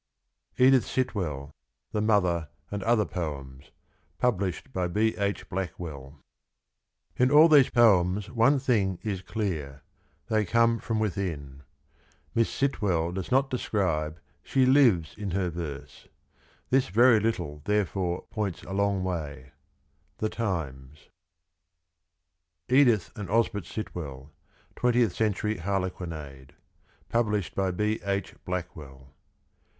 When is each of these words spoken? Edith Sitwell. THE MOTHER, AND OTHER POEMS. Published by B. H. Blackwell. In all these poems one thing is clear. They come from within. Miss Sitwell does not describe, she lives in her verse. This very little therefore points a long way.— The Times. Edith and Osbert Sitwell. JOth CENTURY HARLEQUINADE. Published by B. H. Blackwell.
Edith 0.57 0.87
Sitwell. 0.87 1.53
THE 1.91 2.01
MOTHER, 2.01 2.49
AND 2.71 2.81
OTHER 2.81 3.05
POEMS. 3.05 3.69
Published 4.17 4.73
by 4.73 4.87
B. 4.87 5.15
H. 5.15 5.47
Blackwell. 5.47 6.17
In 7.17 7.29
all 7.29 7.47
these 7.47 7.69
poems 7.69 8.27
one 8.31 8.57
thing 8.57 8.97
is 9.03 9.21
clear. 9.21 9.83
They 10.27 10.43
come 10.43 10.79
from 10.79 10.97
within. 10.97 11.61
Miss 12.33 12.49
Sitwell 12.49 13.11
does 13.11 13.29
not 13.31 13.51
describe, 13.51 14.19
she 14.41 14.65
lives 14.65 15.13
in 15.15 15.29
her 15.37 15.51
verse. 15.51 16.07
This 16.71 16.87
very 16.87 17.19
little 17.19 17.61
therefore 17.65 18.23
points 18.31 18.63
a 18.63 18.73
long 18.73 19.03
way.— 19.03 19.51
The 20.17 20.29
Times. 20.29 21.09
Edith 22.67 23.11
and 23.15 23.29
Osbert 23.29 23.67
Sitwell. 23.67 24.31
JOth 24.81 25.13
CENTURY 25.13 25.57
HARLEQUINADE. 25.57 26.55
Published 27.09 27.53
by 27.53 27.69
B. 27.69 27.99
H. 28.03 28.33
Blackwell. 28.45 29.13